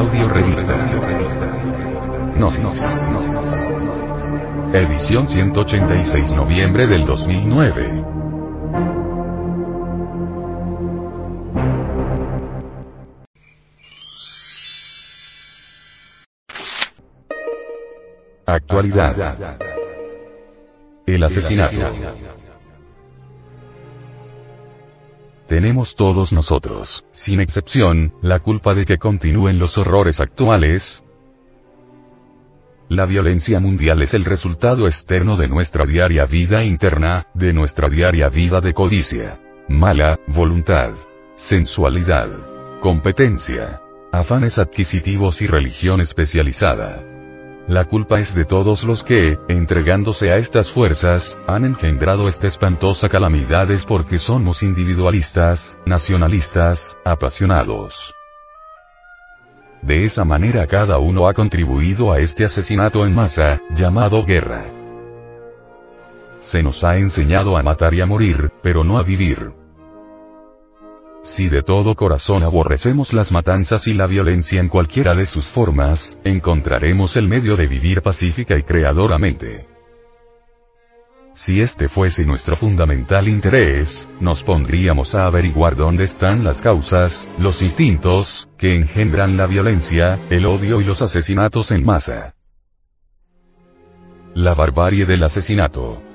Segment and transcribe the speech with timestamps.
[0.00, 0.74] Audio Revista.
[2.34, 2.82] Gnosis.
[4.72, 8.02] Edición 186 noviembre del 2009.
[18.46, 19.58] Actualidad.
[21.04, 21.76] El asesinato.
[25.50, 31.02] Tenemos todos nosotros, sin excepción, la culpa de que continúen los horrores actuales.
[32.88, 38.28] La violencia mundial es el resultado externo de nuestra diaria vida interna, de nuestra diaria
[38.28, 40.92] vida de codicia, mala, voluntad,
[41.34, 42.28] sensualidad,
[42.80, 47.02] competencia, afanes adquisitivos y religión especializada.
[47.70, 53.08] La culpa es de todos los que, entregándose a estas fuerzas, han engendrado esta espantosa
[53.08, 58.12] calamidades porque somos individualistas, nacionalistas, apasionados.
[59.82, 64.64] De esa manera cada uno ha contribuido a este asesinato en masa, llamado guerra.
[66.40, 69.59] Se nos ha enseñado a matar y a morir, pero no a vivir.
[71.22, 76.18] Si de todo corazón aborrecemos las matanzas y la violencia en cualquiera de sus formas,
[76.24, 79.66] encontraremos el medio de vivir pacífica y creadoramente.
[81.34, 87.62] Si este fuese nuestro fundamental interés, nos pondríamos a averiguar dónde están las causas, los
[87.62, 92.34] instintos, que engendran la violencia, el odio y los asesinatos en masa.
[94.34, 96.09] La barbarie del asesinato.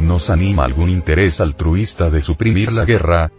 [0.00, 3.30] ¿Nos anima algún interés altruista de suprimir la guerra?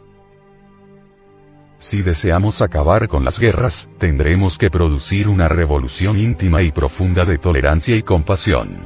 [1.80, 7.40] Si deseamos acabar con las guerras, tendremos que producir una revolución íntima y profunda de
[7.40, 8.86] tolerancia y compasión.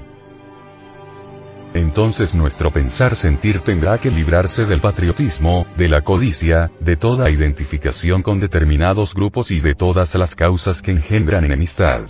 [1.74, 8.22] Entonces nuestro pensar sentir tendrá que librarse del patriotismo, de la codicia, de toda identificación
[8.22, 12.06] con determinados grupos y de todas las causas que engendran enemistad.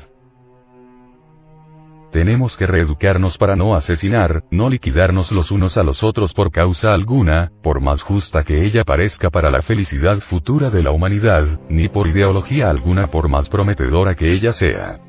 [2.15, 6.93] Tenemos que reeducarnos para no asesinar, no liquidarnos los unos a los otros por causa
[6.93, 11.89] alguna, por más justa que ella parezca para la felicidad futura de la humanidad, ni
[11.89, 15.01] por ideología alguna por más prometedora que ella sea.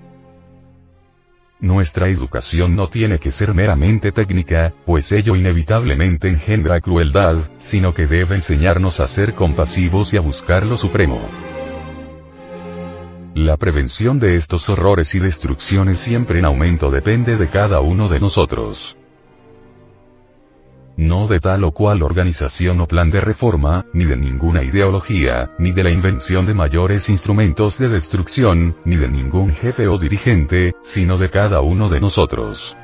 [1.60, 8.08] Nuestra educación no tiene que ser meramente técnica, pues ello inevitablemente engendra crueldad, sino que
[8.08, 11.20] debe enseñarnos a ser compasivos y a buscar lo supremo.
[13.36, 18.18] La prevención de estos horrores y destrucciones siempre en aumento depende de cada uno de
[18.18, 18.96] nosotros.
[20.96, 25.72] No de tal o cual organización o plan de reforma, ni de ninguna ideología, ni
[25.72, 31.18] de la invención de mayores instrumentos de destrucción, ni de ningún jefe o dirigente, sino
[31.18, 32.74] de cada uno de nosotros.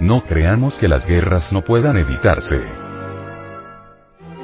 [0.00, 2.81] No creamos que las guerras no puedan evitarse.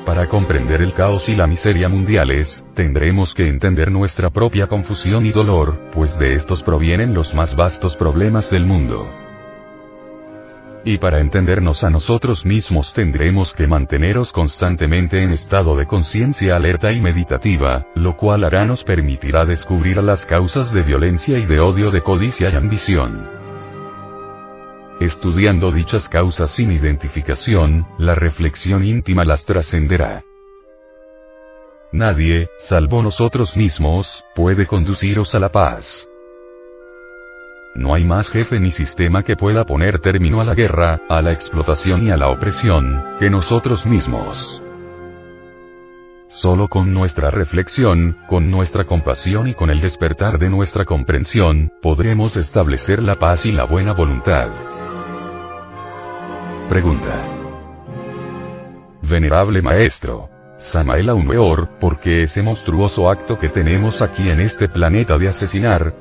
[0.09, 5.33] Para comprender el caos y la miseria mundiales, tendremos que entender nuestra propia confusión y
[5.33, 9.07] dolor, pues de estos provienen los más vastos problemas del mundo.
[10.83, 16.91] Y para entendernos a nosotros mismos tendremos que manteneros constantemente en estado de conciencia alerta
[16.91, 21.91] y meditativa, lo cual hará nos permitirá descubrir las causas de violencia y de odio
[21.91, 23.38] de codicia y ambición.
[25.01, 30.25] Estudiando dichas causas sin identificación, la reflexión íntima las trascenderá.
[31.93, 36.09] Nadie, salvo nosotros mismos, puede conduciros a la paz.
[37.77, 41.31] No hay más jefe ni sistema que pueda poner término a la guerra, a la
[41.31, 44.61] explotación y a la opresión, que nosotros mismos.
[46.27, 52.37] Solo con nuestra reflexión, con nuestra compasión y con el despertar de nuestra comprensión, podremos
[52.37, 54.49] establecer la paz y la buena voluntad.
[56.69, 57.27] Pregunta.
[59.01, 60.29] Venerable Maestro.
[60.59, 65.95] Samael aún peor, porque ese monstruoso acto que tenemos aquí en este planeta de asesinar?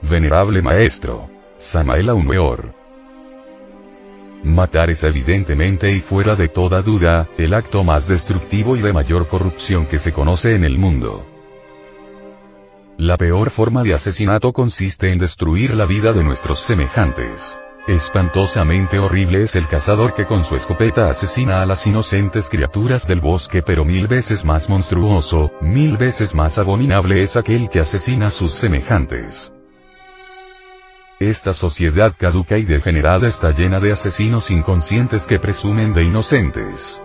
[0.00, 1.28] Venerable Maestro.
[1.58, 2.72] Samael aún peor.
[4.42, 9.28] Matar es evidentemente y fuera de toda duda, el acto más destructivo y de mayor
[9.28, 11.26] corrupción que se conoce en el mundo.
[12.96, 17.54] La peor forma de asesinato consiste en destruir la vida de nuestros semejantes.
[17.88, 23.22] Espantosamente horrible es el cazador que con su escopeta asesina a las inocentes criaturas del
[23.22, 28.30] bosque pero mil veces más monstruoso, mil veces más abominable es aquel que asesina a
[28.30, 29.50] sus semejantes.
[31.18, 37.00] Esta sociedad caduca y degenerada está llena de asesinos inconscientes que presumen de inocentes.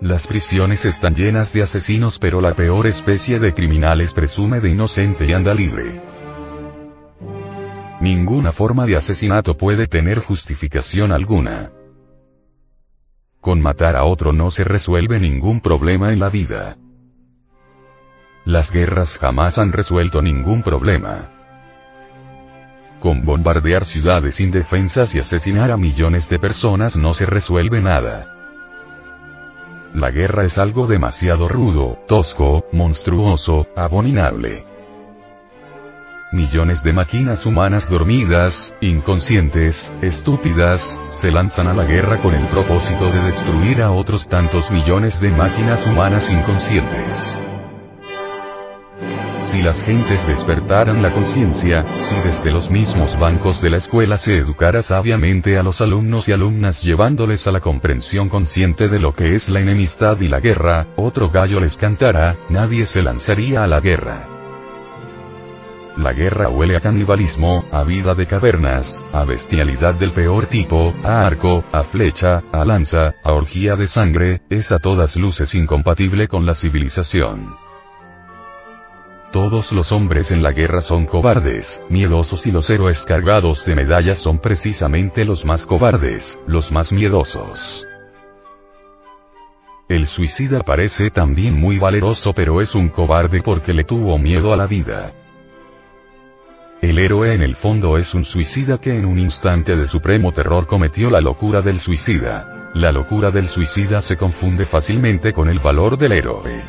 [0.00, 5.26] Las prisiones están llenas de asesinos pero la peor especie de criminales presume de inocente
[5.26, 6.09] y anda libre.
[8.00, 11.70] Ninguna forma de asesinato puede tener justificación alguna.
[13.42, 16.76] Con matar a otro no se resuelve ningún problema en la vida.
[18.46, 21.28] las guerras jamás han resuelto ningún problema.
[23.00, 28.26] Con bombardear ciudades indefensas y asesinar a millones de personas no se resuelve nada.
[29.94, 34.69] La guerra es algo demasiado rudo, tosco, monstruoso, abominable.
[36.32, 43.06] Millones de máquinas humanas dormidas, inconscientes, estúpidas, se lanzan a la guerra con el propósito
[43.10, 47.32] de destruir a otros tantos millones de máquinas humanas inconscientes
[49.50, 54.36] si las gentes despertaran la conciencia, si desde los mismos bancos de la escuela se
[54.36, 59.34] educara sabiamente a los alumnos y alumnas llevándoles a la comprensión consciente de lo que
[59.34, 63.80] es la enemistad y la guerra, otro gallo les cantara, nadie se lanzaría a la
[63.80, 64.39] guerra.
[66.00, 71.26] La guerra huele a canibalismo, a vida de cavernas, a bestialidad del peor tipo, a
[71.26, 76.46] arco, a flecha, a lanza, a orgía de sangre, es a todas luces incompatible con
[76.46, 77.54] la civilización.
[79.30, 84.16] Todos los hombres en la guerra son cobardes, miedosos y los héroes cargados de medallas
[84.16, 87.86] son precisamente los más cobardes, los más miedosos.
[89.86, 94.56] El suicida parece también muy valeroso pero es un cobarde porque le tuvo miedo a
[94.56, 95.12] la vida.
[96.80, 100.66] El héroe en el fondo es un suicida que en un instante de supremo terror
[100.66, 102.70] cometió la locura del suicida.
[102.72, 106.62] La locura del suicida se confunde fácilmente con el valor del héroe.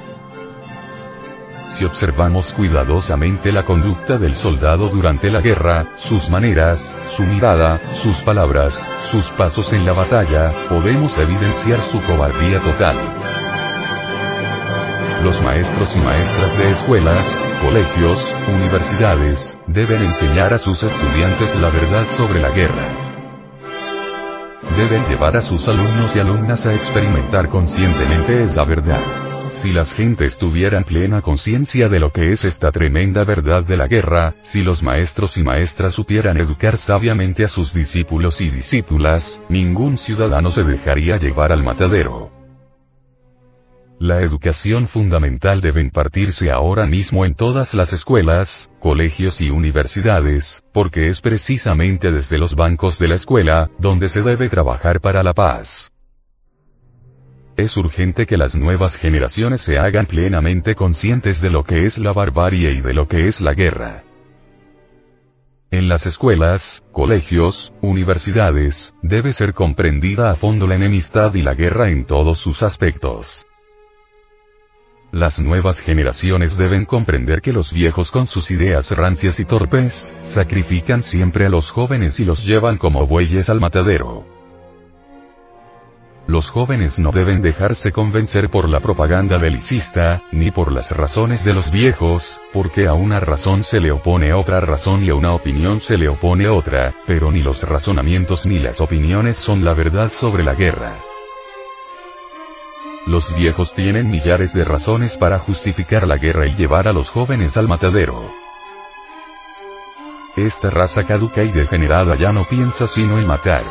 [1.69, 8.17] Si observamos cuidadosamente la conducta del soldado durante la guerra, sus maneras, su mirada, sus
[8.17, 13.20] palabras, sus pasos en la batalla, podemos evidenciar su cobardía total.
[15.23, 22.05] Los maestros y maestras de escuelas, colegios, universidades, deben enseñar a sus estudiantes la verdad
[22.17, 22.87] sobre la guerra.
[24.77, 29.01] Deben llevar a sus alumnos y alumnas a experimentar conscientemente esa verdad.
[29.51, 33.87] Si las gentes tuvieran plena conciencia de lo que es esta tremenda verdad de la
[33.87, 39.99] guerra, si los maestros y maestras supieran educar sabiamente a sus discípulos y discípulas, ningún
[39.99, 42.30] ciudadano se dejaría llevar al matadero.
[44.01, 51.09] La educación fundamental debe impartirse ahora mismo en todas las escuelas, colegios y universidades, porque
[51.09, 55.91] es precisamente desde los bancos de la escuela, donde se debe trabajar para la paz.
[57.55, 62.11] Es urgente que las nuevas generaciones se hagan plenamente conscientes de lo que es la
[62.11, 64.03] barbarie y de lo que es la guerra.
[65.69, 71.89] En las escuelas, colegios, universidades, debe ser comprendida a fondo la enemistad y la guerra
[71.89, 73.45] en todos sus aspectos.
[75.11, 81.03] Las nuevas generaciones deben comprender que los viejos con sus ideas rancias y torpes, sacrifican
[81.03, 84.25] siempre a los jóvenes y los llevan como bueyes al matadero.
[86.27, 91.53] Los jóvenes no deben dejarse convencer por la propaganda belicista, ni por las razones de
[91.53, 95.81] los viejos, porque a una razón se le opone otra razón y a una opinión
[95.81, 100.45] se le opone otra, pero ni los razonamientos ni las opiniones son la verdad sobre
[100.45, 101.10] la guerra.
[103.07, 107.57] Los viejos tienen millares de razones para justificar la guerra y llevar a los jóvenes
[107.57, 108.31] al matadero.
[110.35, 113.63] Esta raza caduca y degenerada ya no piensa sino en matar.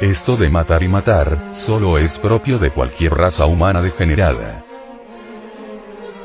[0.00, 4.64] Esto de matar y matar, solo es propio de cualquier raza humana degenerada.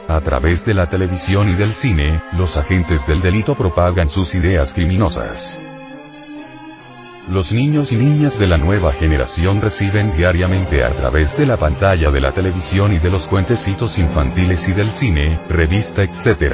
[0.08, 4.74] A través de la televisión y del cine, los agentes del delito propagan sus ideas
[4.74, 5.60] criminosas.
[7.28, 12.12] Los niños y niñas de la nueva generación reciben diariamente a través de la pantalla
[12.12, 16.54] de la televisión y de los cuentecitos infantiles y del cine, revista etc.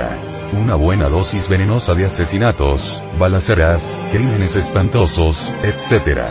[0.53, 6.21] Una buena dosis venenosa de asesinatos, balaceras, crímenes espantosos, etc.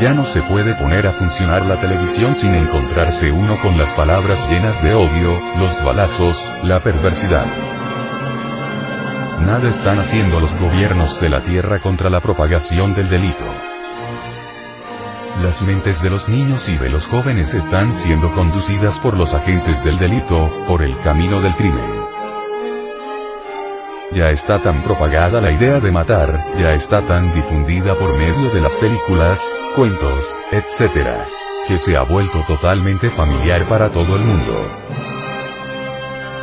[0.00, 4.44] Ya no se puede poner a funcionar la televisión sin encontrarse uno con las palabras
[4.50, 7.46] llenas de odio, los balazos, la perversidad.
[9.40, 13.44] Nada están haciendo los gobiernos de la tierra contra la propagación del delito.
[15.42, 19.82] Las mentes de los niños y de los jóvenes están siendo conducidas por los agentes
[19.82, 22.10] del delito, por el camino del crimen.
[24.12, 28.60] Ya está tan propagada la idea de matar, ya está tan difundida por medio de
[28.60, 29.40] las películas,
[29.74, 31.24] cuentos, etc.,
[31.66, 35.09] que se ha vuelto totalmente familiar para todo el mundo.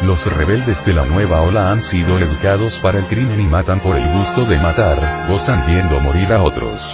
[0.01, 3.97] Los rebeldes de la nueva ola han sido educados para el crimen y matan por
[3.97, 6.87] el gusto de matar, gozan viendo morir a otros.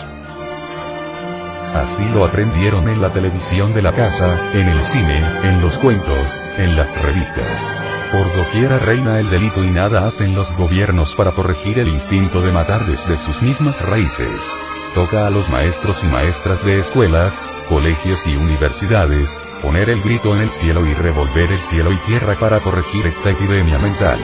[1.75, 6.45] Así lo aprendieron en la televisión de la casa, en el cine, en los cuentos,
[6.57, 7.77] en las revistas.
[8.11, 12.51] Por doquiera reina el delito y nada hacen los gobiernos para corregir el instinto de
[12.53, 14.47] matar desde sus mismas raíces.
[14.93, 20.41] Toca a los maestros y maestras de escuelas, colegios y universidades, poner el grito en
[20.41, 24.19] el cielo y revolver el cielo y tierra para corregir esta epidemia mental.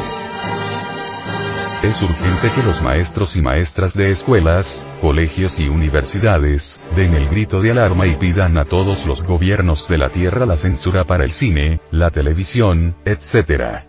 [1.82, 7.62] Es urgente que los maestros y maestras de escuelas, colegios y universidades, den el grito
[7.62, 11.32] de alarma y pidan a todos los gobiernos de la Tierra la censura para el
[11.32, 13.89] cine, la televisión, etc.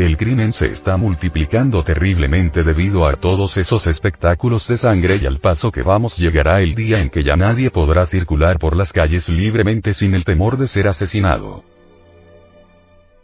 [0.00, 5.40] El crimen se está multiplicando terriblemente debido a todos esos espectáculos de sangre y al
[5.40, 9.28] paso que vamos llegará el día en que ya nadie podrá circular por las calles
[9.28, 11.64] libremente sin el temor de ser asesinado.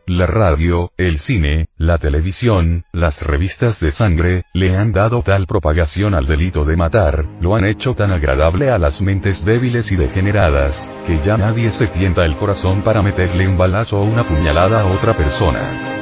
[0.06, 6.14] La radio, el cine, la televisión, las revistas de sangre, le han dado tal propagación
[6.14, 10.92] al delito de matar, lo han hecho tan agradable a las mentes débiles y degeneradas,
[11.06, 14.87] que ya nadie se tienta el corazón para meterle un balazo o una puñalada a
[14.92, 15.96] otra persona.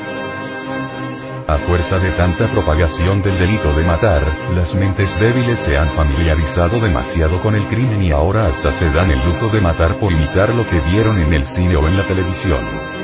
[1.47, 4.23] A fuerza de tanta propagación del delito de matar,
[4.55, 9.11] las mentes débiles se han familiarizado demasiado con el crimen y ahora hasta se dan
[9.11, 12.07] el lujo de matar por imitar lo que vieron en el cine o en la
[12.07, 13.04] televisión.